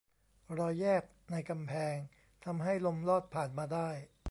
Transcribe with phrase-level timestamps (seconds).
[0.57, 1.95] รอยแยกในกำแพง
[2.45, 3.89] ทำให้ลมลอดผ่านมาได้